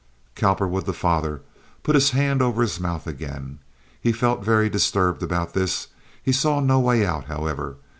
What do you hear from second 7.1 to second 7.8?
however.